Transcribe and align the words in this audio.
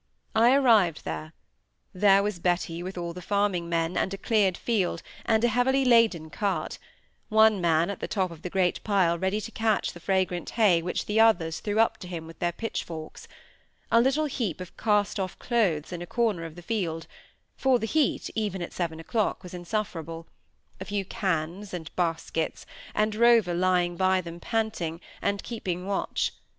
I 0.33 0.55
arrived 0.55 1.05
there: 1.05 1.31
there 1.93 2.23
was 2.23 2.39
Betty 2.39 2.81
with 2.81 2.97
all 2.97 3.13
the 3.13 3.21
farming 3.21 3.69
men, 3.69 3.95
and 3.95 4.11
a 4.15 4.17
cleared 4.17 4.57
field, 4.57 5.03
and 5.27 5.43
a 5.43 5.47
heavily 5.47 5.85
laden 5.85 6.31
cart; 6.31 6.79
one 7.29 7.61
man 7.61 7.91
at 7.91 7.99
the 7.99 8.07
top 8.07 8.31
of 8.31 8.41
the 8.41 8.49
great 8.49 8.83
pile 8.83 9.19
ready 9.19 9.39
to 9.39 9.51
catch 9.51 9.93
the 9.93 9.99
fragrant 9.99 10.49
hay 10.49 10.81
which 10.81 11.05
the 11.05 11.19
others 11.19 11.59
threw 11.59 11.79
up 11.79 11.97
to 11.99 12.07
him 12.07 12.25
with 12.25 12.39
their 12.39 12.51
pitchforks; 12.51 13.27
a 13.91 14.01
little 14.01 14.25
heap 14.25 14.59
of 14.59 14.75
cast 14.75 15.19
off 15.19 15.37
clothes 15.37 15.91
in 15.93 16.01
a 16.01 16.07
corner 16.07 16.45
of 16.45 16.55
the 16.55 16.63
field 16.63 17.05
(for 17.55 17.77
the 17.77 17.85
heat, 17.85 18.27
even 18.33 18.63
at 18.63 18.73
seven 18.73 18.99
o"clock, 18.99 19.43
was 19.43 19.53
insufferable), 19.53 20.25
a 20.79 20.85
few 20.85 21.05
cans 21.05 21.75
and 21.75 21.95
baskets, 21.95 22.65
and 22.95 23.13
Rover 23.13 23.53
lying 23.53 23.97
by 23.97 24.19
them 24.19 24.39
panting, 24.39 24.99
and 25.21 25.43
keeping 25.43 25.85
watch. 25.85 26.31